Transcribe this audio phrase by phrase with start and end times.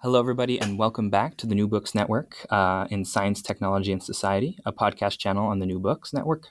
[0.00, 4.00] Hello, everybody, and welcome back to the New Books Network uh, in Science, Technology, and
[4.00, 6.50] Society, a podcast channel on the New Books Network.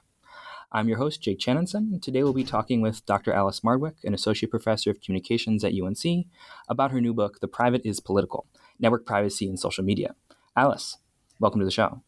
[0.74, 3.32] I'm your host, Jake Chanenson, and today we'll be talking with Dr.
[3.32, 6.26] Alice Marwick, an associate professor of communications at UNC,
[6.68, 8.46] about her new book, The Private is Political
[8.82, 10.14] Network Privacy and Social Media.
[10.58, 10.98] Alice,
[11.40, 12.02] welcome to the show.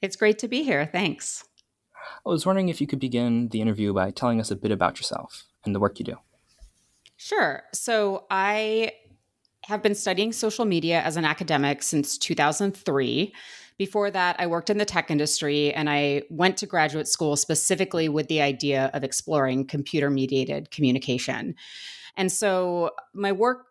[0.00, 0.86] It's great to be here.
[0.86, 1.44] Thanks.
[2.24, 4.96] I was wondering if you could begin the interview by telling us a bit about
[4.96, 6.16] yourself and the work you do.
[7.18, 7.64] Sure.
[7.74, 8.92] So I
[9.66, 13.32] have been studying social media as an academic since 2003.
[13.78, 18.08] Before that, I worked in the tech industry and I went to graduate school specifically
[18.08, 21.54] with the idea of exploring computer mediated communication.
[22.16, 23.66] And so my work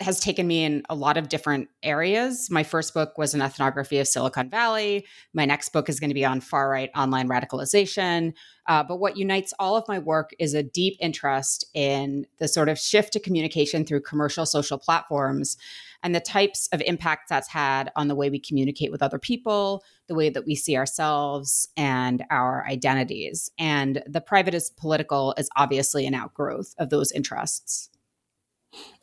[0.00, 2.50] has taken me in a lot of different areas.
[2.50, 5.04] My first book was an ethnography of Silicon Valley.
[5.34, 8.32] My next book is going to be on far right online radicalization.
[8.66, 12.68] Uh, but what unites all of my work is a deep interest in the sort
[12.68, 15.56] of shift to communication through commercial social platforms
[16.04, 19.82] and the types of impacts that's had on the way we communicate with other people,
[20.06, 23.50] the way that we see ourselves and our identities.
[23.58, 27.90] And the private is political is obviously an outgrowth of those interests.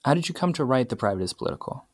[0.03, 1.87] How did you come to write The Private is Political?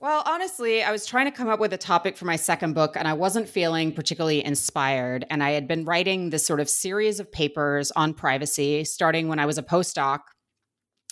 [0.00, 2.96] Well, honestly, I was trying to come up with a topic for my second book,
[2.96, 5.26] and I wasn't feeling particularly inspired.
[5.28, 9.38] And I had been writing this sort of series of papers on privacy, starting when
[9.38, 10.20] I was a postdoc.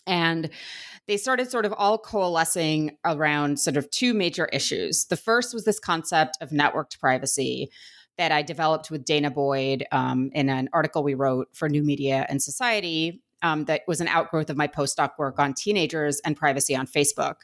[0.07, 0.51] And
[1.09, 5.07] they started sort of all coalescing around sort of two major issues.
[5.07, 7.71] The first was this concept of networked privacy
[8.19, 12.25] that I developed with danah boyd um, in an article we wrote for New Media
[12.29, 16.75] and Society um, that was an outgrowth of my postdoc work on teenagers and privacy
[16.75, 17.37] on Facebook.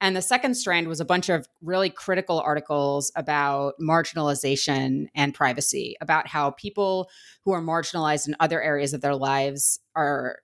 [0.00, 5.96] And the second strand was a bunch of really critical articles about marginalization and privacy,
[6.00, 7.10] about how people
[7.44, 10.38] who are marginalized in other areas of their lives are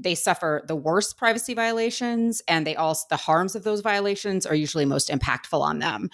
[0.00, 4.54] they suffer the worst privacy violations and they also the harms of those violations are
[4.54, 6.10] usually most impactful on them.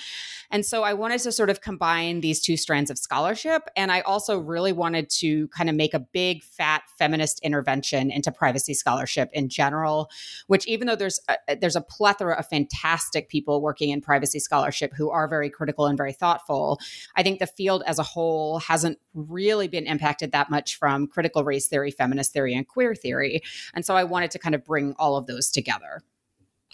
[0.51, 4.01] And so i wanted to sort of combine these two strands of scholarship and i
[4.03, 9.31] also really wanted to kind of make a big fat feminist intervention into privacy scholarship
[9.33, 10.11] in general
[10.47, 14.93] which even though there's a, there's a plethora of fantastic people working in privacy scholarship
[14.95, 16.79] who are very critical and very thoughtful
[17.17, 21.45] i think the field as a whole hasn't really been impacted that much from critical
[21.45, 23.41] race theory feminist theory and queer theory
[23.75, 26.03] and so I wanted to kind of bring all of those together.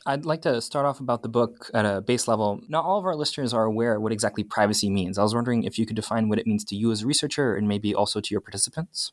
[0.06, 2.60] I'd like to start off about the book at a base level.
[2.68, 5.18] Not all of our listeners are aware what exactly privacy means.
[5.18, 7.54] I was wondering if you could define what it means to you as a researcher
[7.54, 9.12] and maybe also to your participants.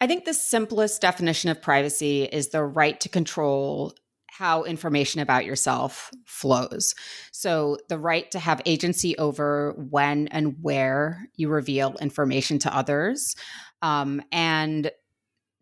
[0.00, 3.94] I think the simplest definition of privacy is the right to control
[4.28, 6.94] how information about yourself flows.
[7.32, 13.34] So, the right to have agency over when and where you reveal information to others,
[13.82, 14.92] um, and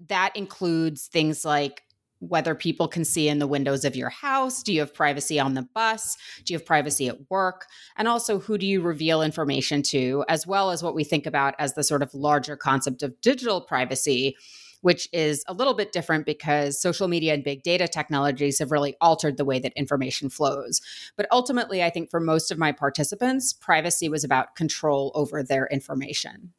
[0.09, 1.83] that includes things like
[2.21, 4.63] whether people can see in the windows of your house.
[4.63, 6.17] Do you have privacy on the bus?
[6.45, 7.67] Do you have privacy at work?
[7.97, 11.55] And also, who do you reveal information to, as well as what we think about
[11.59, 14.37] as the sort of larger concept of digital privacy,
[14.81, 18.95] which is a little bit different because social media and big data technologies have really
[19.01, 20.81] altered the way that information flows.
[21.17, 25.67] But ultimately, I think for most of my participants, privacy was about control over their
[25.67, 26.53] information.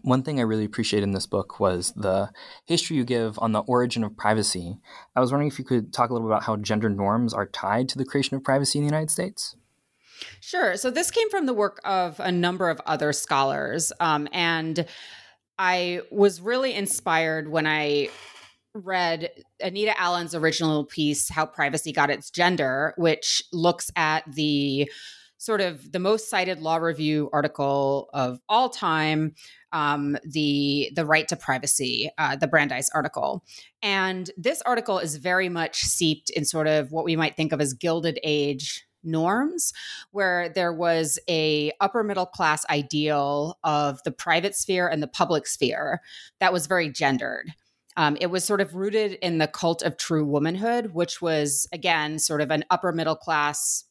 [0.00, 2.30] One thing I really appreciated in this book was the
[2.64, 4.78] history you give on the origin of privacy.
[5.14, 7.46] I was wondering if you could talk a little bit about how gender norms are
[7.46, 9.56] tied to the creation of privacy in the United States.
[10.40, 10.76] Sure.
[10.76, 13.92] So this came from the work of a number of other scholars.
[14.00, 14.86] Um, and
[15.58, 18.08] I was really inspired when I
[18.74, 19.30] read
[19.60, 24.90] Anita Allen's original piece, How Privacy Got Its Gender, which looks at the
[25.42, 29.34] sort of the most cited law review article of all time
[29.72, 33.42] um, the the right to privacy, uh, the Brandeis article,
[33.82, 37.60] and this article is very much seeped in sort of what we might think of
[37.60, 39.72] as Gilded Age norms
[40.12, 45.44] where there was a upper middle class ideal of the private sphere and the public
[45.48, 46.00] sphere
[46.38, 47.52] that was very gendered.
[47.96, 52.20] Um, it was sort of rooted in the cult of true womanhood which was again
[52.20, 53.84] sort of an upper middle class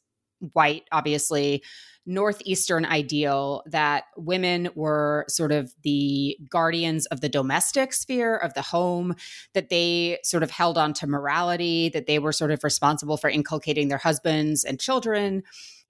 [0.54, 1.64] white obviously
[2.06, 8.62] northeastern ideal that women were sort of the guardians of the domestic sphere of the
[8.62, 9.14] home
[9.54, 13.30] that they sort of held on to morality that they were sort of responsible for
[13.30, 15.44] inculcating their husbands and children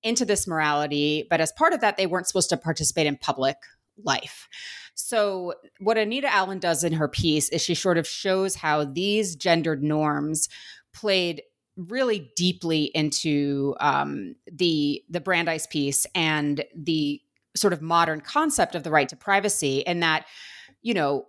[0.03, 1.25] into this morality.
[1.30, 3.57] But as part of that they weren't supposed to participate in public
[4.03, 4.50] life.
[4.95, 9.36] So what anita allen does in her piece is she sort of shows how these
[9.36, 10.50] gendered norms
[10.94, 11.42] played
[11.77, 17.21] really deeply into um, the the Brandeis piece and the
[17.56, 20.25] sort of modern concept of the right to privacy, and that
[20.81, 21.27] you know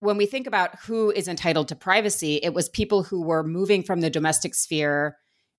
[0.00, 3.82] when we think about who is entitled to privacy, it was people who were moving
[3.82, 5.16] from the domestic sphere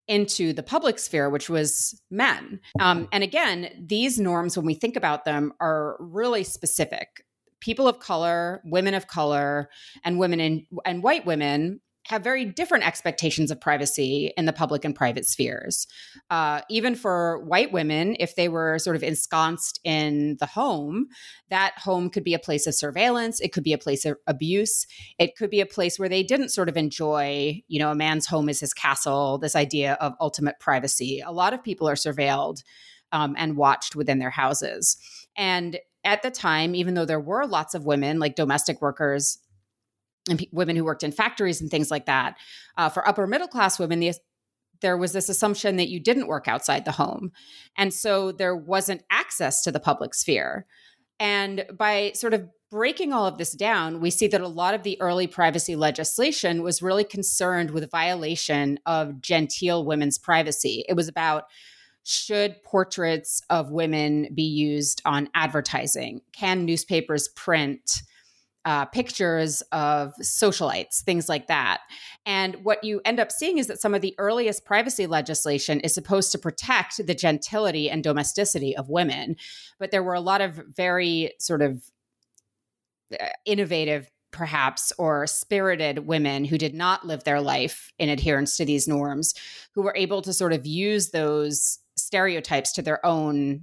[0.08, 2.60] into the public sphere, which was men.
[2.80, 7.26] Um, and again, these norms, when we think about them, are really specific.
[7.60, 9.70] People of color, women of color,
[10.04, 14.86] and women in, and white women have very different expectations of privacy in the public
[14.86, 15.88] and private spheres.
[16.30, 21.08] Uh, even for white women, if they were sort of ensconced in the home,
[21.50, 23.40] that home could be a place of surveillance.
[23.40, 24.86] It could be a place of abuse.
[25.18, 28.28] It could be a place where they didn't sort of enjoy, you know, a man's
[28.28, 31.24] home is his castle, this idea of ultimate privacy.
[31.26, 32.62] A lot of people are surveilled
[33.12, 34.98] um, and watched within their houses.
[35.36, 39.40] And at the time, even though there were lots of women, like domestic workers,
[40.30, 42.38] and women who worked in factories and things like that.
[42.78, 44.14] Uh, for upper middle class women, the,
[44.82, 47.32] there was this assumption that you didn't work outside the home.
[47.78, 50.66] And so there wasn't access to the public sphere.
[51.20, 54.84] And by sort of breaking all of this down, we see that a lot of
[54.84, 60.84] the early privacy legislation was really concerned with violation of genteel women's privacy.
[60.90, 61.46] It was about
[62.04, 66.22] should portraits of women be used on advertising?
[66.34, 68.02] Can newspapers print?
[68.66, 71.82] Uh, pictures of socialites, things like that.
[72.26, 75.94] And what you end up seeing is that some of the earliest privacy legislation is
[75.94, 79.36] supposed to protect the gentility and domesticity of women.
[79.80, 81.84] But there were a lot of very sort of
[83.20, 88.66] uh, innovative perhaps or spirited women who did not live their life in adherence to
[88.66, 89.34] these norms
[89.74, 93.62] who were able to sort of use those stereotypes to their own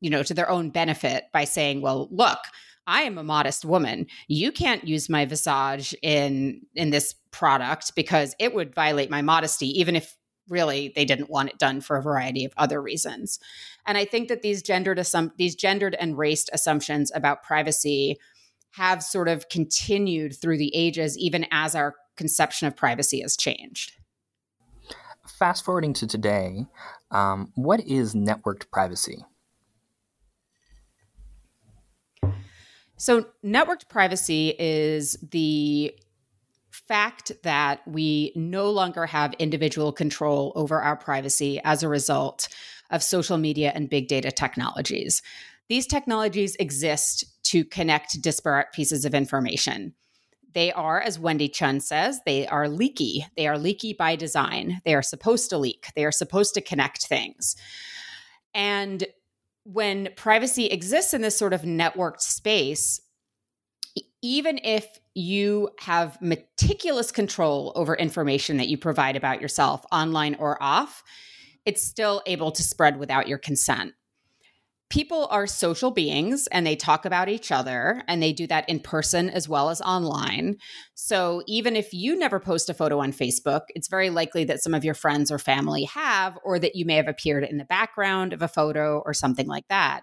[0.00, 2.38] you know to their own benefit by saying well look
[2.88, 4.06] I am a modest woman.
[4.28, 9.68] You can't use my visage in in this product because it would violate my modesty
[9.78, 10.16] even if
[10.48, 13.38] really they didn't want it done for a variety of other reasons.
[13.86, 18.16] And I think that these gendered assum- these gendered and raced assumptions about privacy
[18.70, 23.92] have sort of continued through the ages even as our conception of privacy has changed.
[25.26, 26.64] Fast forwarding to today,
[27.10, 29.24] um, what is networked privacy?
[32.98, 35.94] So, networked privacy is the
[36.70, 42.48] fact that we no longer have individual control over our privacy as a result
[42.90, 45.22] of social media and big data technologies.
[45.68, 49.94] These technologies exist to connect disparate pieces of information.
[50.54, 53.26] They are, as Wendy Chun says, they are leaky.
[53.36, 54.80] They are leaky by design.
[54.84, 57.54] They are supposed to leak, they are supposed to connect things.
[58.54, 59.06] And
[59.70, 63.02] when privacy exists in this sort of networked space,
[64.22, 70.60] even if you have meticulous control over information that you provide about yourself online or
[70.62, 71.04] off,
[71.66, 73.92] it's still able to spread without your consent
[74.90, 78.80] people are social beings and they talk about each other and they do that in
[78.80, 80.56] person as well as online.
[80.94, 84.72] So even if you never post a photo on Facebook, it's very likely that some
[84.72, 88.32] of your friends or family have, or that you may have appeared in the background
[88.32, 90.02] of a photo or something like that.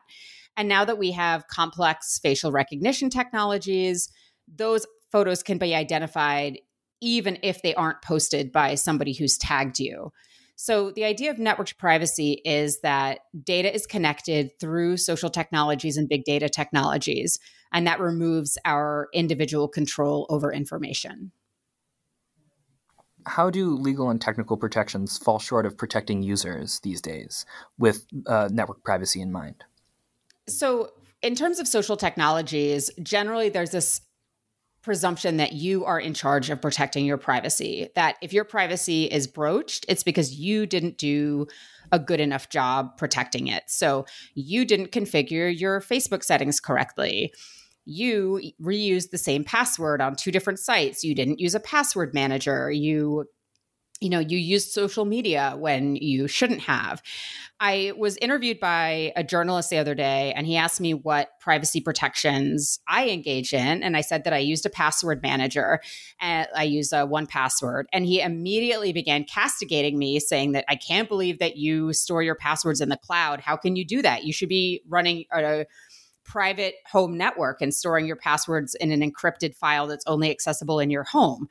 [0.56, 4.10] And now that we have complex facial recognition technologies,
[4.48, 6.60] those photos can be identified
[7.02, 10.12] even if they aren't posted by somebody who's tagged you.
[10.58, 16.08] So, the idea of networked privacy is that data is connected through social technologies and
[16.08, 17.40] big data technologies,
[17.74, 21.32] and that removes our individual control over information.
[23.26, 27.46] How do legal and technical protections fall short of protecting users these days
[27.78, 29.66] with uh, network privacy in mind?
[30.48, 34.02] So, in terms of social technologies, generally there's this
[34.86, 37.90] presumption that you are in charge of protecting your privacy.
[37.96, 41.48] That if your privacy is broached, it's because you didn't do
[41.92, 43.64] a good enough job protecting it.
[43.68, 47.34] So you didn't configure your Facebook settings correctly.
[47.86, 51.04] You reused the same password on two different sites.
[51.04, 52.72] You didn't use a password manager.
[52.72, 53.26] You
[54.02, 57.02] you know, you used social media when you shouldn't have.
[57.62, 61.80] I was interviewed by a journalist the other day, and he asked me what privacy
[61.80, 63.82] protections I engage in.
[63.82, 65.80] And I said that I used a password manager
[66.20, 67.86] and I use a 1Password.
[67.94, 72.36] And he immediately began castigating me, saying that I can't believe that you store your
[72.36, 73.40] passwords in the cloud.
[73.40, 74.26] How can you do that?
[74.26, 75.66] You should be running a
[76.26, 80.90] private home network and storing your passwords in an encrypted file that's only accessible in
[80.90, 81.48] your home.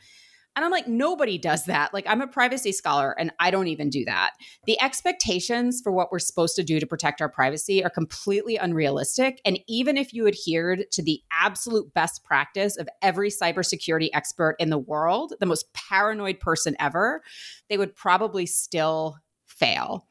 [0.56, 1.92] And I'm like, nobody does that.
[1.92, 4.32] Like, I'm a privacy scholar and I don't even do that.
[4.66, 9.40] The expectations for what we're supposed to do to protect our privacy are completely unrealistic.
[9.44, 14.70] And even if you adhered to the absolute best practice of every cybersecurity expert in
[14.70, 17.23] the world, the most paranoid person ever,
[17.68, 19.16] they would probably still
[19.58, 20.06] fail.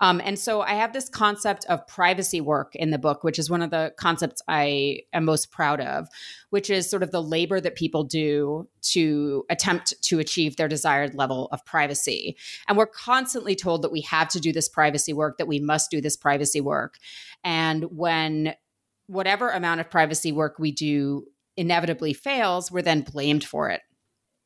[0.00, 3.50] Um, and so I have this concept of privacy work in the book, which is
[3.50, 6.08] one of the concepts I am most proud of,
[6.50, 11.14] which is sort of the labor that people do to attempt to achieve their desired
[11.14, 12.36] level of privacy.
[12.68, 15.90] And we're constantly told that we have to do this privacy work, that we must
[15.90, 16.96] do this privacy work.
[17.44, 18.54] And when
[19.06, 21.26] whatever amount of privacy work we do
[21.56, 23.82] inevitably fails, we're then blamed for it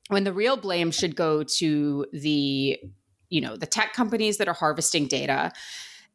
[0.09, 2.77] when the real blame should go to the
[3.31, 5.53] you know the tech companies that are harvesting data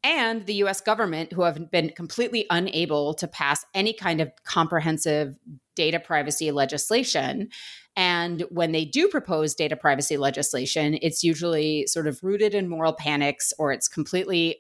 [0.03, 5.36] and the US government who have been completely unable to pass any kind of comprehensive
[5.75, 7.50] data privacy legislation
[7.98, 12.93] and when they do propose data privacy legislation it's usually sort of rooted in moral
[12.93, 14.57] panics or it's completely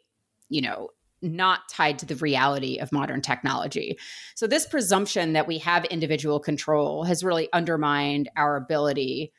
[0.49, 0.89] you know
[1.21, 3.97] not tied to the reality of modern technology.
[4.35, 9.31] So, this presumption that we have individual control has really undermined our ability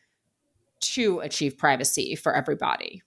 [0.80, 3.02] to achieve privacy for everybody.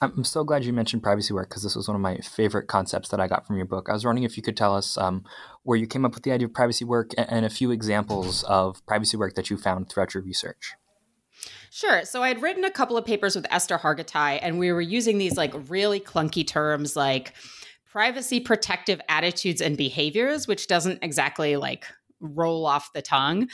[0.00, 3.08] I'm so glad you mentioned privacy work because this was one of my favorite concepts
[3.08, 3.88] that I got from your book.
[3.88, 5.24] I was wondering if you could tell us um,
[5.62, 8.42] where you came up with the idea of privacy work and, and a few examples
[8.44, 10.74] of privacy work that you found throughout your research.
[11.70, 12.04] Sure.
[12.04, 15.18] So I had written a couple of papers with Eszter Hargittai, and we were using
[15.18, 17.32] these like really clunky terms like
[17.90, 21.86] privacy protective attitudes and behaviors, which doesn't exactly like
[22.20, 23.48] roll off the tongue.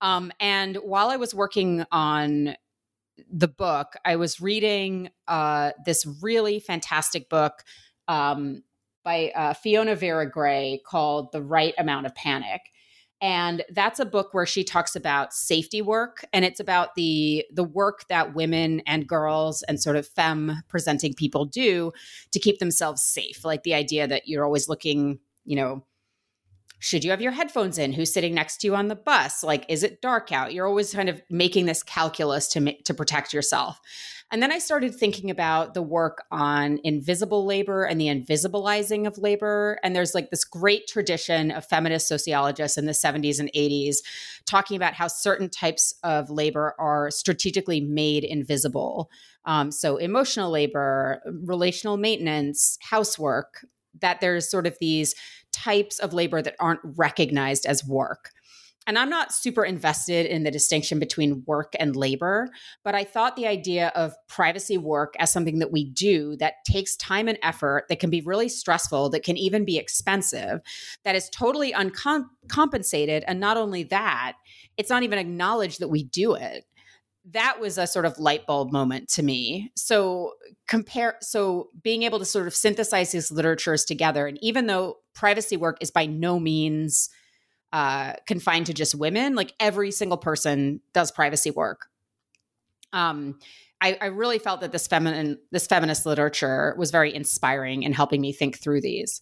[0.00, 2.56] Um, and while I was working on
[3.30, 7.64] the book, I was reading uh, this really fantastic book
[8.08, 8.62] um,
[9.04, 12.62] by uh, Fiona Vera Gray called The Right Amount of Panic.
[13.20, 17.64] And that's a book where she talks about safety work and it's about the the
[17.64, 21.92] work that women and girls and sort of femme presenting people do
[22.32, 23.44] to keep themselves safe.
[23.44, 25.86] Like the idea that you're always looking, you know,
[26.84, 27.94] should you have your headphones in?
[27.94, 29.42] Who's sitting next to you on the bus?
[29.42, 30.52] Like is it dark out?
[30.52, 33.80] You're always kind of making this calculus to to protect yourself.
[34.30, 39.16] And then i started thinking about the work on invisible labor and the invisibilizing of
[39.16, 39.78] labor.
[39.82, 43.98] And there's like this great tradition of feminist sociologists in the 70s and 80s
[44.44, 49.10] talking about how certain types of labor are strategically made invisible.
[49.46, 53.64] Um, so emotional labor relational maintenance housework
[54.00, 55.14] that there's sort of these
[55.52, 58.30] types of labor that aren't recognized as work.
[58.86, 62.50] And I'm not super invested in the distinction between work and labor,
[62.82, 66.94] but I thought the idea of privacy work as something that we do that takes
[66.96, 70.60] time and effort, that can be really stressful, that can even be expensive,
[71.04, 73.24] that is totally uncompensated.
[73.26, 74.34] And not only that,
[74.76, 76.66] it's not even acknowledged that we do it
[77.30, 79.70] that was a sort of light bulb moment to me.
[79.74, 80.34] So
[80.66, 85.56] compare so being able to sort of synthesize these literatures together and even though privacy
[85.56, 87.10] work is by no means
[87.72, 91.88] uh, confined to just women, like every single person does privacy work.
[92.92, 93.40] Um,
[93.80, 98.20] I, I really felt that this feminine this feminist literature was very inspiring in helping
[98.20, 99.20] me think through these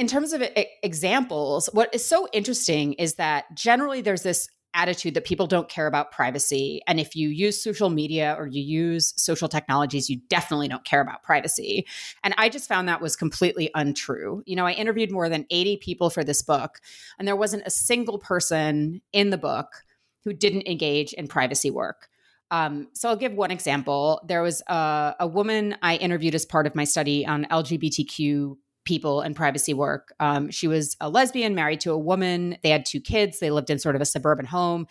[0.00, 0.42] in terms of
[0.82, 5.86] examples, what is so interesting is that generally there's this attitude that people don't care
[5.86, 6.80] about privacy.
[6.86, 11.00] And if you use social media or you use social technologies, you definitely don't care
[11.00, 11.86] about privacy.
[12.22, 14.42] And I just found that was completely untrue.
[14.46, 16.80] You know, I interviewed more than 80 people for this book,
[17.18, 19.84] and there wasn't a single person in the book
[20.24, 22.08] who didn't engage in privacy work.
[22.50, 24.20] Um, so I'll give one example.
[24.26, 28.56] There was a, a woman I interviewed as part of my study on LGBTQ
[28.90, 30.12] people and privacy work.
[30.18, 32.58] Um, she was a lesbian, married to a woman.
[32.64, 33.38] They had two kids.
[33.38, 34.88] They lived in sort of a suburban home.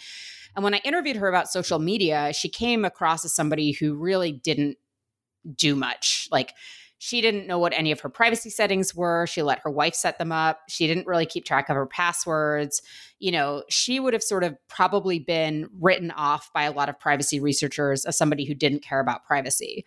[0.55, 4.31] And when I interviewed her about social media, she came across as somebody who really
[4.31, 4.77] didn't
[5.53, 6.29] do much.
[6.31, 6.53] Like,
[6.97, 9.27] she didn't know what any of her privacy settings were.
[9.27, 10.61] She let her wife set them up.
[10.69, 12.81] She didn't really keep track of her passwords.
[13.19, 16.97] You know, she would have sort of probably been written off by a lot of
[16.97, 19.85] privacy researchers as somebody who didn't care about privacy.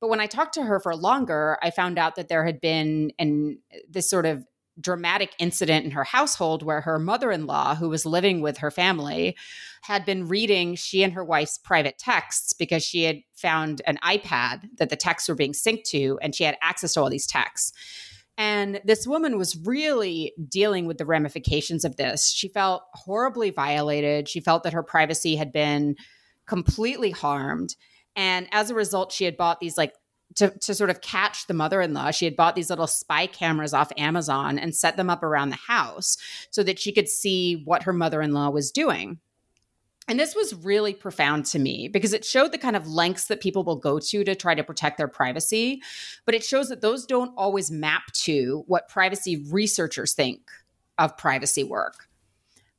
[0.00, 3.12] But when I talked to her for longer, I found out that there had been
[3.18, 4.44] an this sort of
[4.80, 9.36] dramatic incident in her household where her mother-in-law who was living with her family
[9.82, 14.68] had been reading she and her wife's private texts because she had found an iPad
[14.76, 17.72] that the texts were being synced to and she had access to all these texts.
[18.36, 22.30] And this woman was really dealing with the ramifications of this.
[22.30, 24.28] She felt horribly violated.
[24.28, 25.96] She felt that her privacy had been
[26.46, 27.74] completely harmed.
[28.16, 29.94] And as a result, she had bought these like
[30.36, 33.90] to, to sort of catch the mother-in-law she had bought these little spy cameras off
[33.96, 36.16] amazon and set them up around the house
[36.50, 39.18] so that she could see what her mother-in-law was doing.
[40.06, 43.42] And this was really profound to me because it showed the kind of lengths that
[43.42, 45.82] people will go to to try to protect their privacy
[46.24, 50.50] but it shows that those don't always map to what privacy researchers think
[50.98, 52.08] of privacy work.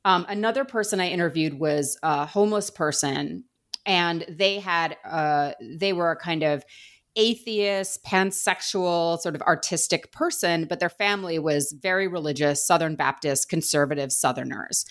[0.05, 3.43] Um, another person i interviewed was a homeless person
[3.89, 6.63] and they had uh, they were a kind of
[7.15, 14.11] atheist, pansexual, sort of artistic person, but their family was very religious, Southern Baptist, conservative
[14.11, 14.85] Southerners.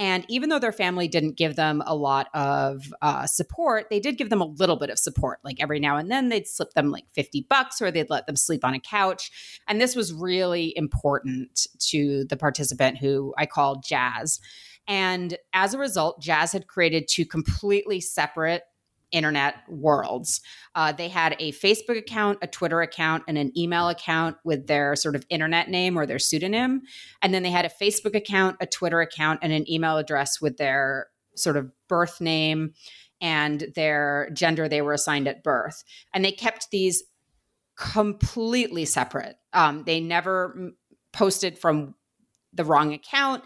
[0.00, 4.18] And even though their family didn't give them a lot of uh, support, they did
[4.18, 5.38] give them a little bit of support.
[5.44, 8.36] Like every now and then, they'd slip them like 50 bucks or they'd let them
[8.36, 9.30] sleep on a couch.
[9.68, 14.40] And this was really important to the participant who I called Jazz.
[14.90, 18.64] And as a result, Jazz had created two completely separate
[19.12, 20.40] internet worlds.
[20.74, 24.96] Uh, they had a Facebook account, a Twitter account, and an email account with their
[24.96, 26.82] sort of internet name or their pseudonym.
[27.22, 30.56] And then they had a Facebook account, a Twitter account, and an email address with
[30.56, 31.06] their
[31.36, 32.74] sort of birth name
[33.20, 35.84] and their gender they were assigned at birth.
[36.12, 37.04] And they kept these
[37.76, 39.36] completely separate.
[39.52, 40.72] Um, they never
[41.12, 41.94] posted from
[42.52, 43.44] the wrong account.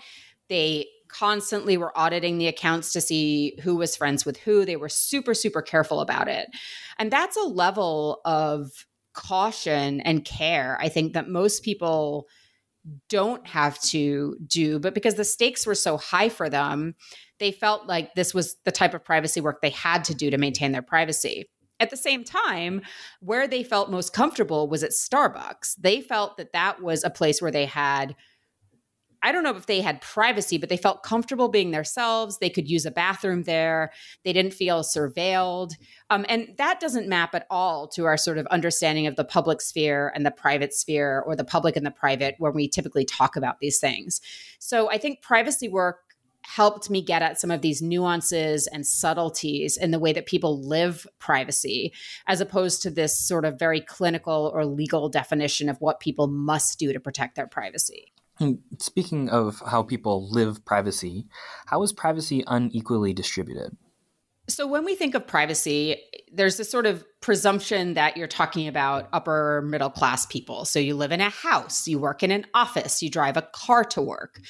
[0.49, 4.65] They constantly were auditing the accounts to see who was friends with who.
[4.65, 6.49] They were super, super careful about it.
[6.99, 8.71] And that's a level of
[9.13, 12.27] caution and care, I think, that most people
[13.09, 14.79] don't have to do.
[14.79, 16.95] But because the stakes were so high for them,
[17.39, 20.39] they felt like this was the type of privacy work they had to do to
[20.39, 21.49] maintain their privacy.
[21.81, 22.83] At the same time,
[23.21, 25.77] where they felt most comfortable was at Starbucks.
[25.79, 28.15] They felt that that was a place where they had
[29.25, 32.39] I don't know if they had privacy, but they felt comfortable being themselves.
[32.39, 33.91] They could use a bathroom there.
[34.23, 35.73] They didn't feel surveilled.
[36.11, 39.63] Um, and that doesn't map at all to our sort of understanding of the public
[39.63, 43.35] sphere and the private sphere or the public and the private when we typically talk
[43.35, 44.21] about these things.
[44.59, 46.01] So I think privacy work
[46.43, 50.61] helped me get at some of these nuances and subtleties in the way that people
[50.61, 51.95] live privacy,
[52.27, 56.79] as opposed to this sort of very clinical or legal definition of what people must
[56.79, 58.13] do to protect their privacy.
[58.79, 61.27] Speaking of how people live privacy,
[61.67, 63.77] how is privacy unequally distributed?
[64.47, 65.97] So, when we think of privacy,
[66.31, 70.67] there's this sort of presumption that you're talking about upper middle class people.
[70.67, 73.85] So, you live in a house, you work in an office, you drive a car
[73.85, 74.41] to work.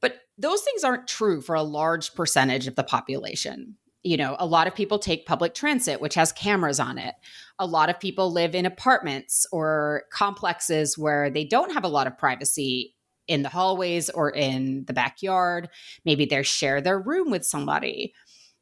[0.00, 3.76] But those things aren't true for a large percentage of the population.
[4.04, 7.14] You know, a lot of people take public transit, which has cameras on it.
[7.58, 12.06] A lot of people live in apartments or complexes where they don't have a lot
[12.06, 12.94] of privacy
[13.28, 15.68] in the hallways or in the backyard.
[16.04, 18.14] Maybe they share their room with somebody.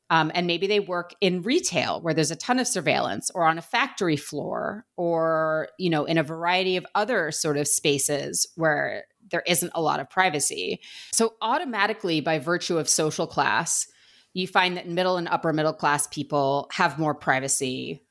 [0.09, 3.59] Um, and maybe they work in retail where there's a ton of surveillance or on
[3.59, 9.05] a factory floor or you know in a variety of other sort of spaces where
[9.33, 10.81] there isn't a lot of privacy
[11.13, 13.89] so automatically by virtue of social class
[14.37, 18.03] you find that middle and upper middle class people have more privacy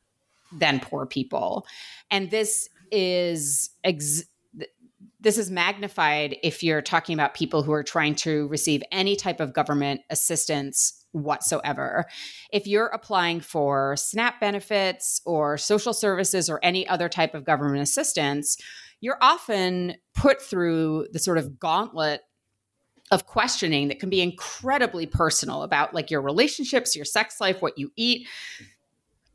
[0.52, 1.68] than poor people.
[2.10, 4.24] And this is ex-
[5.20, 9.40] this is magnified if you're talking about people who are trying to receive any type
[9.40, 12.06] of government assistance whatsoever.
[12.52, 17.84] If you're applying for SNAP benefits or social services or any other type of government
[17.84, 18.58] assistance,
[19.00, 22.22] you're often put through the sort of gauntlet
[23.12, 27.78] of questioning that can be incredibly personal about like your relationships, your sex life, what
[27.78, 28.28] you eat,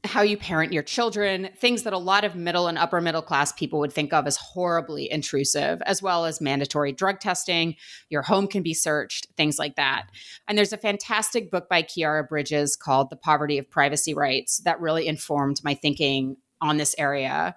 [0.04, 3.52] how you parent your children, things that a lot of middle and upper middle class
[3.52, 7.76] people would think of as horribly intrusive, as well as mandatory drug testing.
[8.08, 10.06] Your home can be searched, things like that.
[10.48, 14.80] And there's a fantastic book by Khiara Bridges called The Poverty of Privacy Rights that
[14.80, 17.54] really informed my thinking on this area.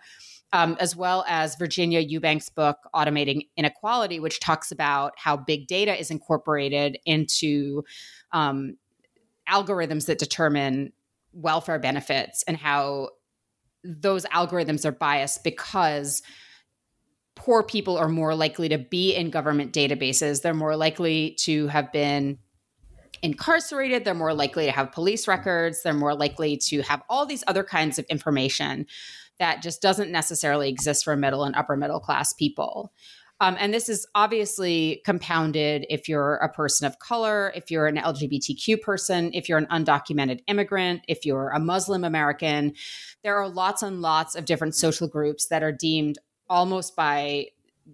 [0.55, 5.99] Um, as well as Virginia Eubanks' book, Automating Inequality, which talks about how big data
[5.99, 7.83] is incorporated into
[8.31, 8.77] um,
[9.49, 10.93] algorithms that determine
[11.33, 13.09] welfare benefits and how
[13.83, 16.21] those algorithms are biased because
[17.35, 20.41] poor people are more likely to be in government databases.
[20.41, 22.37] They're more likely to have been
[23.21, 24.05] incarcerated.
[24.05, 25.81] They're more likely to have police records.
[25.81, 28.85] They're more likely to have all these other kinds of information
[29.39, 32.93] that just doesn't necessarily exist for middle and upper middle class people.
[33.39, 37.97] Um, and this is obviously compounded if you're a person of color, if you're an
[37.97, 42.73] LGBTQ person, if you're an undocumented immigrant, if you're a Muslim American.
[43.23, 46.19] There are lots and lots of different social groups that are deemed
[46.49, 47.47] almost by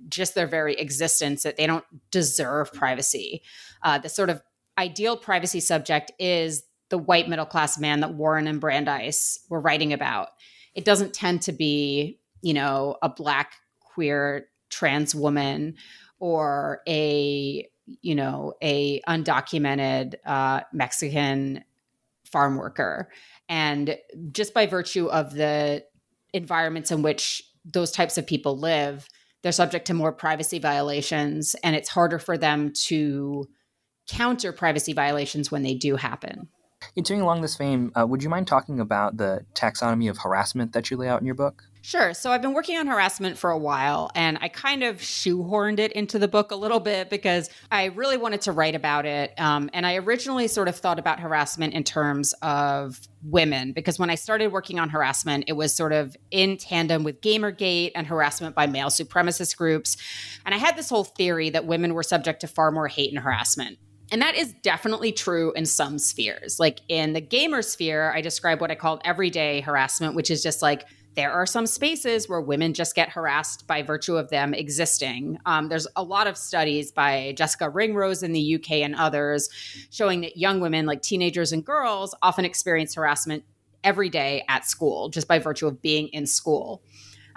[0.08, 3.42] just their very existence that they don't deserve privacy.
[3.82, 4.44] Uh, the sort of
[4.78, 9.94] ideal privacy subject is the white middle class man that Warren and Brandeis were writing
[9.94, 10.30] about
[10.80, 15.76] it doesn't tend to be, you know, a black queer trans woman
[16.20, 21.66] or a, you know, a undocumented uh, Mexican
[22.24, 23.10] farm worker.
[23.50, 23.98] And
[24.32, 25.84] just by virtue of the
[26.34, 29.06] environments in which those types of people live,
[29.42, 33.50] they're subject to more privacy violations, and it's harder for them to
[34.08, 36.48] counter privacy violations when they do happen.
[36.96, 40.90] Continuing along this vein, uh, would you mind talking about the taxonomy of harassment that
[40.90, 41.64] you lay out in your book?
[41.82, 42.14] Sure.
[42.14, 45.94] So I've been working on harassment for a while and I kind of shoehorned it
[45.94, 49.34] into the book a little bit because I really wanted to write about it.
[49.40, 54.10] Um, and I originally sort of thought about harassment in terms of women because when
[54.10, 58.56] I started working on harassment, it was sort of in tandem with Gamergate and harassment
[58.56, 59.96] by male supremacist groups.
[60.46, 63.24] And I had this whole theory that women were subject to far more hate and
[63.24, 63.78] harassment.
[64.12, 66.60] And that is definitely true in some spheres.
[66.60, 70.62] Like in the gamer sphere, I describe what I call everyday harassment, which is just
[70.62, 75.38] like there are some spaces where women just get harassed by virtue of them existing.
[75.46, 79.50] Um, there's a lot of studies by Jessica Ringrose in the UK and others
[79.92, 83.44] showing that young women, like teenagers and girls, often experience harassment
[83.84, 86.82] every day at school just by virtue of being in school.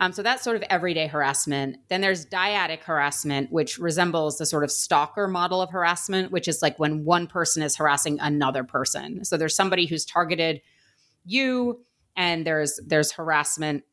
[0.02, 1.76] Um, so that's sort of everyday harassment.
[1.88, 6.60] Then there's dyadic harassment, which resembles the sort of stalker model of harassment, which is
[6.60, 9.24] like when one person is harassing another person.
[9.24, 10.60] So there's somebody who's targeted
[11.24, 11.84] you,
[12.16, 13.84] and there's there's harassment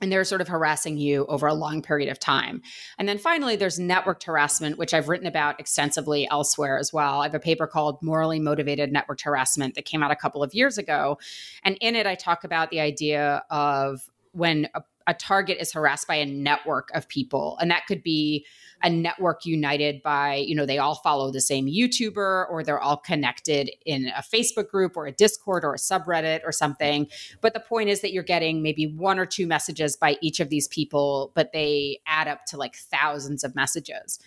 [0.00, 2.62] and they're sort of harassing you over a long period of time.
[2.96, 7.22] And then finally, there's networked harassment, which I've written about extensively elsewhere as well.
[7.22, 10.54] I have a paper called Morally Motivated Networked Harassment that came out a couple of
[10.54, 11.18] years ago.
[11.64, 16.06] And in it, I talk about the idea of when a a target is harassed
[16.06, 17.56] by a network of people.
[17.60, 18.46] And that could be
[18.82, 22.98] a network united by you know they all follow the same youtuber or they're all
[22.98, 27.08] connected in a facebook group or a discord or a subreddit or something.
[27.40, 30.48] But the point is that you're getting maybe one or two messages by each of
[30.48, 34.20] these people but they add up to like thousands of messages.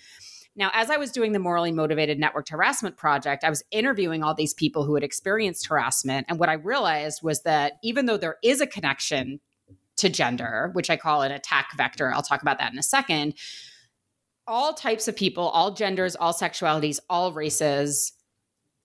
[0.54, 4.34] Now, as I was doing the morally motivated networked harassment project, I was interviewing all
[4.34, 6.26] these people who had experienced harassment.
[6.28, 9.40] And what I realized was that even though there is a connection
[10.02, 12.12] to gender, which I call an attack vector.
[12.14, 13.36] I'll talk about that in a second.
[14.48, 18.12] All types of people, all genders, all sexualities, all races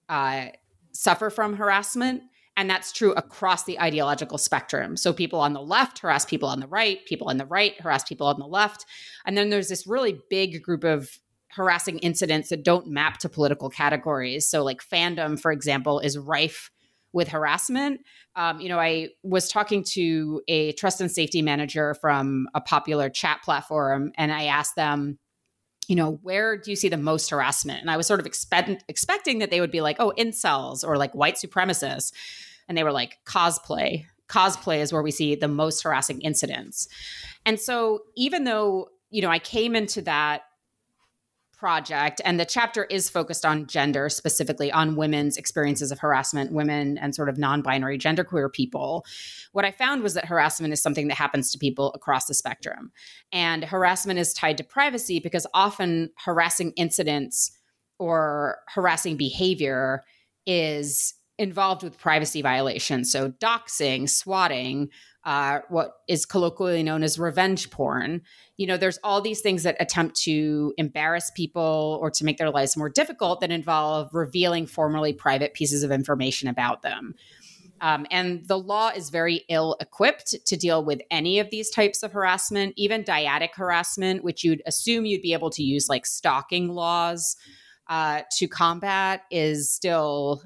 [0.09, 0.47] uh,
[0.93, 2.23] suffer from harassment.
[2.59, 4.97] And that's true across the ideological spectrum.
[4.97, 8.05] So people on the left harass people on the right, people on the right harass
[8.05, 8.87] people on the left.
[9.27, 11.19] And then there's this really big group of
[11.51, 14.49] harassing incidents that don't map to political categories.
[14.49, 16.71] So, like fandom, for example, is rife
[17.17, 18.03] with harassment.
[18.37, 23.09] Um, you know, I was talking to a trust and safety manager from a popular
[23.09, 25.19] chat platform, and I asked them,
[25.89, 27.81] you know, where do you see the most harassment?
[27.81, 30.99] And I was sort of expect- expecting that they would be like, oh, incels or
[30.99, 32.13] like white supremacists.
[32.69, 34.05] And they were like, cosplay.
[34.29, 36.87] Cosplay is where we see the most harassing incidents.
[37.47, 40.43] And so, even though, you know, I came into that
[41.57, 46.99] project and the chapter is focused on gender specifically on women's experiences of harassment women
[46.99, 49.05] and sort of non-binary genderqueer people.
[49.53, 52.93] What i found was that harassment is something that happens to people across the spectrum.
[53.33, 57.51] And harassment is tied to privacy because often harassing incidents
[57.99, 60.03] or harassing behavior
[60.47, 63.13] is involved with privacy violations.
[63.13, 64.89] So doxing swatting
[65.27, 68.23] uh, what is colloquially known as revenge porn.
[68.57, 72.51] You know, there's all these things that attempt to embarrass people or to make their
[72.51, 77.17] lives more difficult that involve revealing formerly private pieces of information about them.
[77.81, 82.05] Um, and the law is very ill equipped to deal with any of these types
[82.05, 86.69] of harassment, even dyadic harassment, which you'd assume you'd be able to use like stalking
[86.69, 87.37] laws
[87.89, 90.41] uh, to combat, is still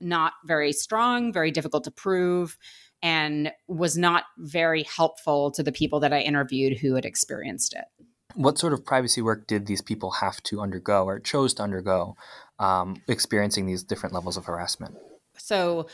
[0.00, 2.56] not very strong, very difficult to prove
[3.02, 7.84] and was not very helpful to the people that I interviewed who had experienced it.
[8.34, 12.16] What sort of privacy work did these people have to undergo or chose to undergo
[12.58, 14.96] um, experiencing these different levels of harassment?
[15.36, 15.88] So,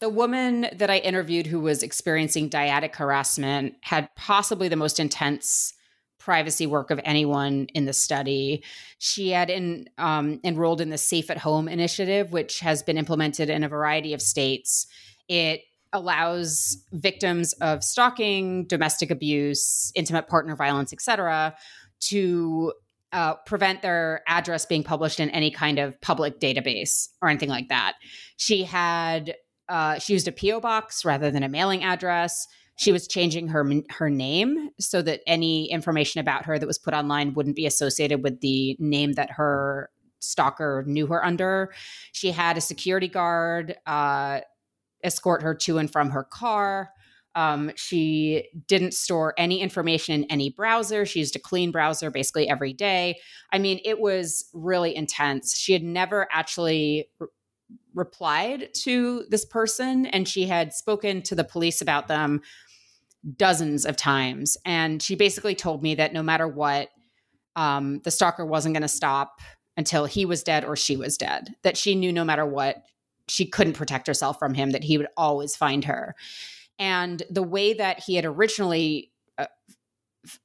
[0.00, 5.74] the woman that I interviewed who was experiencing dyadic harassment had possibly the most intense
[6.18, 8.62] privacy work of anyone in the study.
[8.98, 13.50] She had in, um, enrolled in the Safe at Home initiative, which has been implemented
[13.50, 14.86] in a variety of states.
[15.28, 21.54] It allows victims of stalking, domestic abuse, intimate partner violence, etc.,
[22.00, 22.72] to
[23.12, 27.68] uh, prevent their address being published in any kind of public database or anything like
[27.68, 27.94] that.
[28.36, 29.34] She had
[29.68, 32.46] uh, she used a PO box rather than a mailing address
[32.80, 36.94] she was changing her her name so that any information about her that was put
[36.94, 41.74] online wouldn't be associated with the name that her stalker knew her under.
[42.12, 44.40] She had a security guard uh,
[45.02, 46.90] escort her to and from her car.
[47.34, 51.06] Um, she didn't store any information in any browser.
[51.06, 53.20] She used a clean browser basically every day.
[53.52, 55.56] I mean, it was really intense.
[55.56, 57.28] She had never actually re-
[57.94, 62.40] replied to this person, and she had spoken to the police about them
[63.36, 64.56] dozens of times.
[64.64, 66.88] And she basically told me that no matter what,
[67.56, 69.40] um, the stalker wasn't going to stop
[69.76, 71.54] until he was dead or she was dead.
[71.62, 72.82] That she knew no matter what,
[73.30, 76.14] she couldn't protect herself from him, that he would always find her.
[76.78, 79.46] And the way that he had originally uh,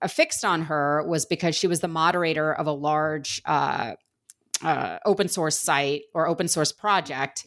[0.02, 3.94] affixed on her was because she was the moderator of a large uh,
[4.62, 7.46] uh, open source site or open source project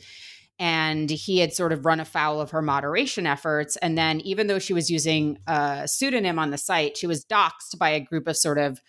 [0.58, 3.76] and he had sort of run afoul of her moderation efforts.
[3.76, 7.78] And then, even though she was using a pseudonym on the site, she was doxxed
[7.78, 8.80] by a group of sort of,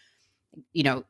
[0.73, 1.03] you know,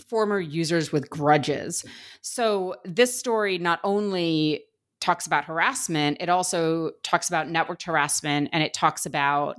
[0.00, 1.84] former users with grudges.
[2.20, 4.64] So, this story not only
[5.00, 9.56] talks about harassment, it also talks about networked harassment and it talks about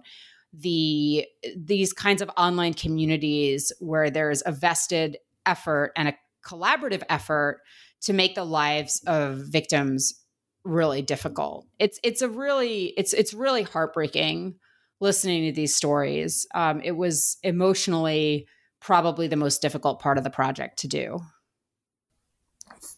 [0.54, 1.26] the
[1.56, 6.14] these kinds of online communities where there's a vested effort and a
[6.46, 7.62] collaborative effort
[8.02, 10.22] to make the lives of victims
[10.64, 11.66] really difficult.
[11.80, 14.56] It's it's a really it's it's really heartbreaking
[15.00, 16.46] listening to these stories.
[16.54, 18.48] Um, it was emotionally
[18.82, 21.22] probably the most difficult part of the project to do.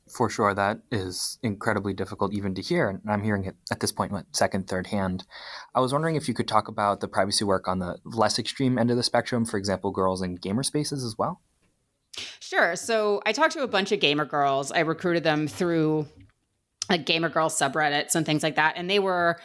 [0.10, 3.92] For sure, that is incredibly difficult even to hear, and I'm hearing it at this
[3.92, 5.26] point, what, second, third hand.
[5.76, 8.78] I was wondering if you could talk about the privacy work on the less extreme
[8.78, 11.42] end of the spectrum, for example, girls in gamer spaces as well.
[12.40, 12.76] Sure.
[12.76, 14.72] So I talked to a bunch of gamer girls.
[14.72, 16.08] I recruited them through
[16.90, 18.76] like gamer girl subreddits and things like that.
[18.78, 19.40] And they were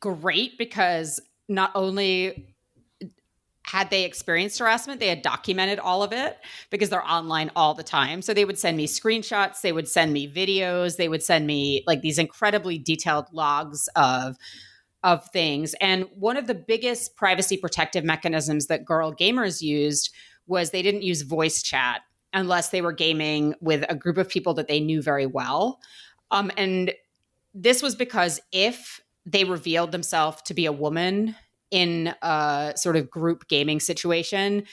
[0.00, 2.51] great because not only
[3.64, 6.38] had they experienced harassment, they had documented all of it
[6.70, 8.20] because they're online all the time.
[8.20, 11.84] So they would send me screenshots, they would send me videos, they would send me
[11.86, 14.36] like these incredibly detailed logs of
[15.04, 15.74] of things.
[15.80, 20.14] And one of the biggest privacy protective mechanisms that girl gamers used
[20.46, 24.54] was they didn't use voice chat unless they were gaming with a group of people
[24.54, 25.80] that they knew very well.
[26.30, 26.92] Um, and
[27.52, 31.36] this was because if they revealed themselves to be a woman
[31.72, 34.64] in a sort of group gaming situation,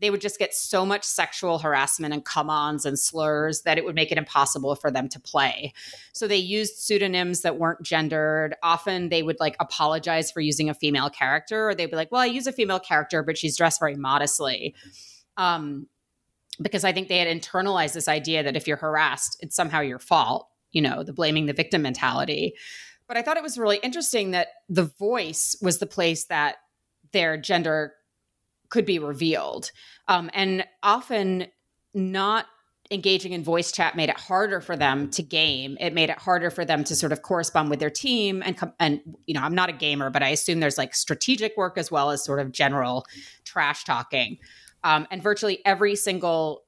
[0.00, 3.84] they would just get so much sexual harassment and come ons and slurs that it
[3.84, 5.72] would make it impossible for them to play.
[6.12, 8.56] So they used pseudonyms that weren't gendered.
[8.62, 12.22] Often they would like apologize for using a female character, or they'd be like, well,
[12.22, 14.74] I use a female character, but she's dressed very modestly.
[15.36, 15.86] Um,
[16.60, 19.98] because I think they had internalized this idea that if you're harassed, it's somehow your
[19.98, 22.54] fault, you know, the blaming the victim mentality.
[23.08, 26.56] But I thought it was really interesting that the voice was the place that
[27.12, 27.94] their gender
[28.68, 29.70] could be revealed.
[30.08, 31.46] Um, and often
[31.94, 32.46] not
[32.90, 35.76] engaging in voice chat made it harder for them to game.
[35.80, 39.00] It made it harder for them to sort of correspond with their team and and
[39.26, 42.10] you know, I'm not a gamer, but I assume there's like strategic work as well
[42.10, 43.06] as sort of general
[43.44, 44.38] trash talking.
[44.84, 46.62] Um, and virtually every single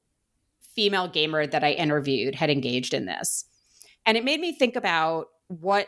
[0.75, 3.45] female gamer that I interviewed had engaged in this.
[4.05, 5.87] And it made me think about what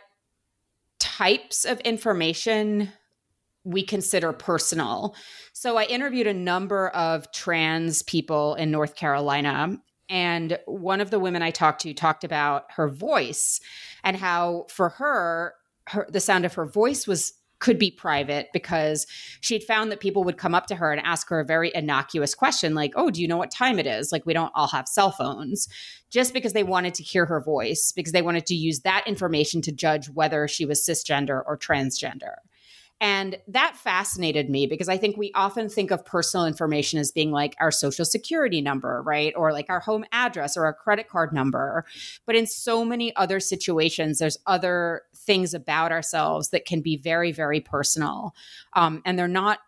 [1.22, 2.92] types of information
[3.64, 5.16] we consider personal.
[5.54, 9.80] So I interviewed a number of trans people in North Carolina.
[10.10, 13.62] And one of the women I talked to talked about her voice
[14.04, 15.54] and how, for her,
[15.90, 19.08] her the sound of her voice was could be private because
[19.40, 22.36] she'd found that people would come up to her and ask her a very innocuous
[22.36, 24.12] question like, Oh, do you know what time it is?
[24.12, 25.70] Like, we don't all have cell phones,
[26.10, 29.62] just because they wanted to hear her voice, because they wanted to use that information
[29.62, 32.36] to judge whether she was cisgender or transgender.
[33.02, 37.32] And that fascinated me because I think we often think of personal information as being
[37.32, 39.34] like our social security number, right?
[39.36, 41.84] Or like our home address or our credit card number.
[42.28, 47.32] But in so many other situations, there's other things about ourselves that can be very,
[47.32, 48.36] very personal.
[48.74, 49.60] Um, and they're not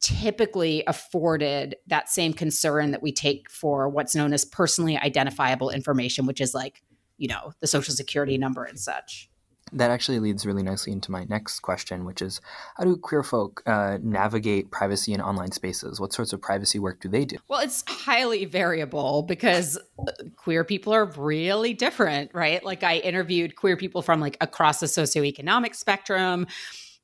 [0.00, 6.24] typically afforded that same concern that we take for what's known as personally identifiable information,
[6.24, 6.82] which is like,
[7.18, 9.29] you know, the social security number and such.
[9.72, 12.40] That actually leads really nicely into my next question, which is
[12.76, 16.00] how do queer folk uh, navigate privacy in online spaces?
[16.00, 17.36] What sorts of privacy work do they do?
[17.48, 22.64] Well, it's highly variable because uh, queer people are really different, right?
[22.64, 26.46] Like I interviewed queer people from like across the socioeconomic spectrum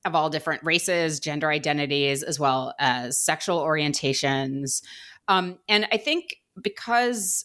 [0.05, 4.83] of all different races, gender identities, as well as sexual orientations.
[5.29, 7.44] Um, and I think because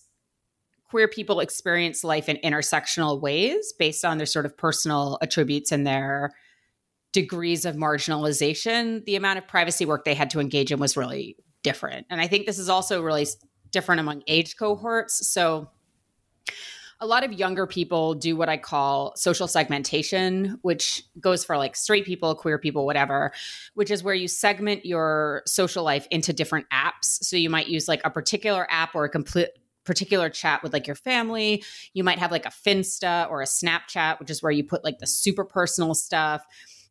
[0.91, 5.88] queer people experience life in intersectional ways based on their sort of personal attributes and
[5.88, 6.32] their
[7.13, 11.38] degrees of marginalization, the amount of privacy work they had to engage in was really
[11.63, 12.06] different.
[12.10, 13.25] And I think this is also really
[13.71, 15.25] different among age cohorts.
[15.30, 15.69] So
[16.99, 21.77] a lot of younger people do what I call social segmentation, which goes for like
[21.77, 23.32] straight people, queer people, whatever,
[23.75, 27.23] which is where you segment your social life into different apps.
[27.23, 29.51] So you might use like a particular app or a complete
[29.83, 31.63] particular chat with like your family.
[31.93, 34.99] You might have like a Finsta or a Snapchat, which is where you put like
[34.99, 36.45] the super personal stuff.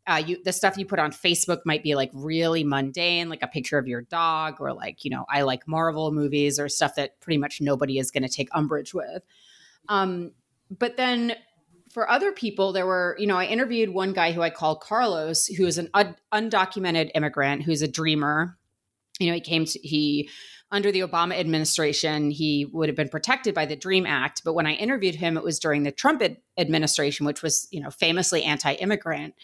[0.07, 3.47] Uh, you the stuff you put on Facebook might be like really mundane, like a
[3.47, 7.21] picture of your dog, or like you know I like Marvel movies or stuff that
[7.21, 9.23] pretty much nobody is going to take umbrage with.
[9.89, 10.33] Um,
[10.71, 11.35] but then
[11.91, 15.47] for other people, there were you know I interviewed one guy who I call Carlos,
[15.47, 18.59] who is an un- undocumented immigrant who's a dreamer.
[19.19, 20.31] You know, he came to he
[20.73, 24.43] under the Obama administration, he would have been protected by the DREAM Act.
[24.45, 26.23] But when I interviewed him, it was during the Trump
[26.57, 29.35] administration, which was, you know, famously anti-immigrant.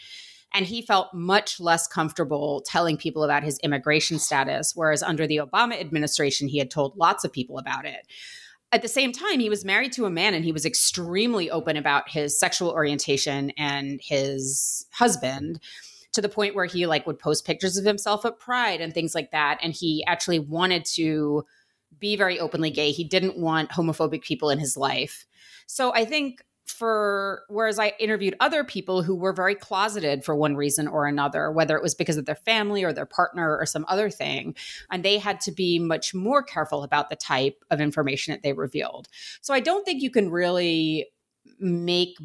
[0.54, 5.38] And he felt much less comfortable telling people about his immigration status, whereas under the
[5.38, 8.06] Obama administration, he had told lots of people about it.
[8.72, 11.76] At the same time, he was married to a man and he was extremely open
[11.76, 15.60] about his sexual orientation and his husband
[16.16, 19.14] to the point where he like would post pictures of himself at Pride and things
[19.14, 19.58] like that.
[19.62, 21.44] And he actually wanted to
[21.98, 22.90] be very openly gay.
[22.90, 25.26] He didn't want homophobic people in his life.
[25.66, 30.56] So I think for whereas I interviewed other people who were very closeted for one
[30.56, 33.86] reason or another, whether it was because of their family or their partner or some
[33.88, 34.54] other thing,
[34.90, 38.52] and they had to be much more careful about the type of information that they
[38.52, 39.06] revealed.
[39.42, 41.06] So I don't think you can really
[41.60, 42.16] make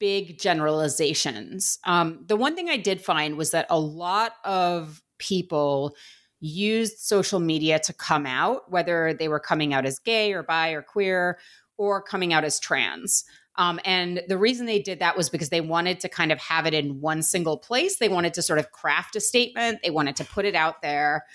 [0.00, 1.78] big generalizations.
[1.84, 5.94] Um, the one thing I did find was that a lot of people
[6.40, 10.70] used social media to come out, whether they were coming out as gay or bi
[10.70, 11.38] or queer
[11.76, 13.24] or coming out as trans.
[13.56, 16.66] Um, and the reason they did that was because they wanted to kind of have
[16.66, 17.98] it in one single place.
[17.98, 21.26] They wanted to sort of craft a statement, they wanted to put it out there,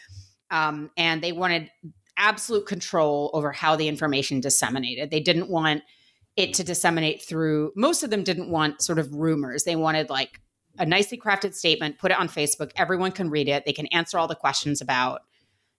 [0.50, 1.70] um, and they wanted
[2.18, 5.12] absolute control over how the information disseminated.
[5.12, 5.84] They didn't want
[6.38, 9.64] it to disseminate through most of them didn't want sort of rumors.
[9.64, 10.42] They wanted like
[10.78, 14.20] a nicely crafted statement put it on facebook everyone can read it they can answer
[14.20, 15.22] all the questions about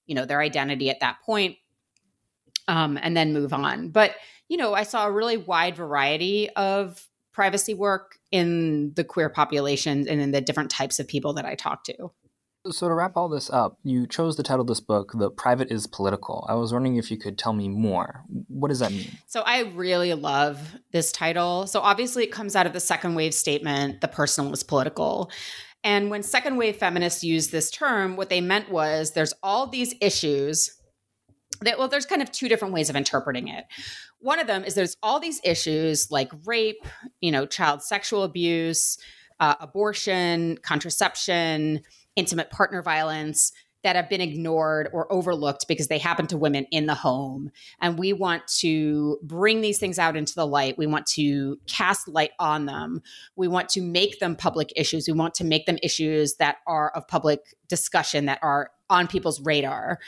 [0.07, 1.57] you know their identity at that point
[2.67, 3.91] um, and then move on.
[3.91, 4.15] But
[4.49, 10.07] you know i saw a really wide variety of privacy work in the queer population
[10.09, 12.11] and in the different types of people that i talked to
[12.71, 15.71] so, to wrap all this up, you chose the title of this book, The Private
[15.71, 16.47] is Political.
[16.49, 18.25] I was wondering if you could tell me more.
[18.49, 19.11] What does that mean?
[19.27, 21.67] So, I really love this title.
[21.67, 25.31] So, obviously, it comes out of the second wave statement, The Personal is Political.
[25.85, 29.95] And when second wave feminists used this term, what they meant was there's all these
[30.01, 30.77] issues
[31.61, 33.65] that, well, there's kind of two different ways of interpreting it.
[34.19, 36.85] One of them is there's all these issues like rape,
[37.21, 38.99] you know, child sexual abuse,
[39.39, 41.83] uh, abortion, contraception
[42.17, 43.53] intimate partner violence
[43.87, 47.53] that have been ignored or overlooked because they happen to women in the home.
[47.81, 50.77] And we want to bring these things out into the light.
[50.77, 53.01] We want to cast light on them.
[53.37, 55.07] We want to make them public issues.
[55.07, 59.41] We want to make them issues that are of public discussion, that are on people's
[59.41, 60.01] radar.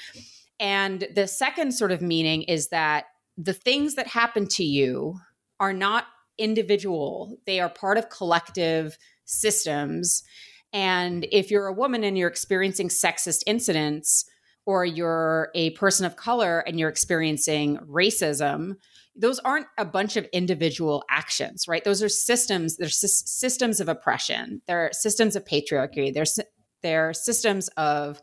[0.59, 3.05] And the second sort of meaning is that
[3.37, 5.21] the things that happen to you
[5.61, 10.25] are not individual, they are part of collective systems
[10.73, 14.25] and if you're a woman and you're experiencing sexist incidents,
[14.69, 18.75] or you're a person of color and you're experiencing racism,
[19.17, 21.85] those aren't a bunch of individual actions, right?
[21.85, 22.77] Those are systems.
[22.77, 24.61] They're sy- systems of oppression.
[24.67, 26.13] They're systems of patriarchy.
[26.13, 26.27] They're
[26.83, 28.21] they're systems of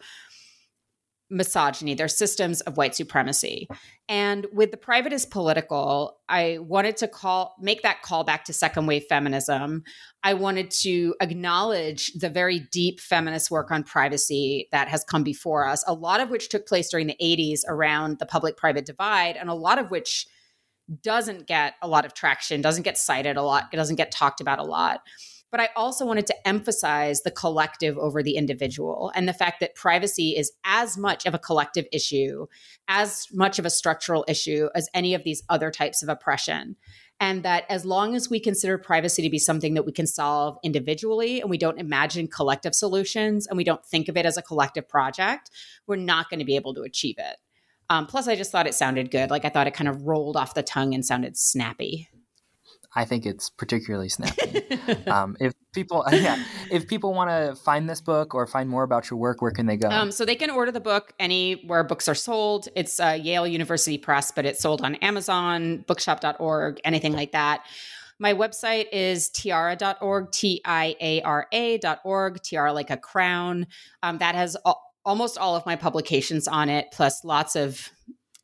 [1.35, 3.67] misogyny, they're systems of white supremacy.
[4.07, 8.53] And with the private is political, I wanted to call make that call back to
[8.53, 9.83] second wave feminism.
[10.23, 15.67] I wanted to acknowledge the very deep feminist work on privacy that has come before
[15.67, 19.35] us, a lot of which took place during the 80s around the public private divide,
[19.35, 20.27] and a lot of which
[21.01, 24.39] doesn't get a lot of traction, doesn't get cited a lot, it doesn't get talked
[24.39, 25.01] about a lot.
[25.51, 29.75] But I also wanted to emphasize the collective over the individual and the fact that
[29.75, 32.47] privacy is as much of a collective issue,
[32.87, 36.75] as much of a structural issue as any of these other types of oppression.
[37.19, 40.57] And that as long as we consider privacy to be something that we can solve
[40.63, 44.41] individually and we don't imagine collective solutions and we don't think of it as a
[44.41, 45.49] collective project,
[45.87, 47.37] we're not going to be able to achieve it.
[47.89, 49.29] Um, plus, I just thought it sounded good.
[49.29, 52.09] Like I thought it kind of rolled off the tongue and sounded snappy.
[52.95, 54.63] I think it's particularly snappy.
[55.07, 56.41] um, if people, yeah,
[56.71, 59.65] if people want to find this book or find more about your work, where can
[59.65, 59.89] they go?
[59.89, 62.69] Um, so they can order the book anywhere books are sold.
[62.75, 67.65] It's uh, Yale University Press, but it's sold on Amazon, Bookshop.org, anything like that.
[68.17, 73.67] My website is tiara.org, T I A R A.org, tiara like a crown.
[74.03, 77.89] Um, that has all, almost all of my publications on it, plus lots of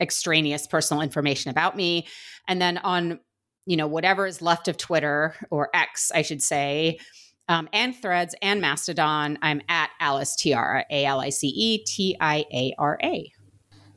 [0.02, 2.08] extraneous personal information about me.
[2.50, 3.20] And then on
[3.66, 7.00] you know, whatever is left of Twitter or X, I should say,
[7.48, 9.38] um, and Threads and Mastodon.
[9.42, 13.32] I'm at Alice Tiara, A L I C E T I A R A.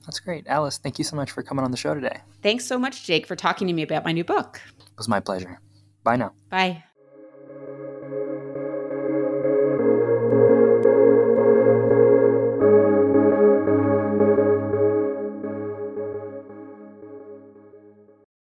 [0.06, 0.46] That's great.
[0.48, 2.20] Alice, thank you so much for coming on the show today.
[2.42, 4.60] Thanks so much, Jake, for talking to me about my new book.
[4.78, 5.60] It was my pleasure.
[6.02, 6.32] Bye now.
[6.50, 6.84] Bye.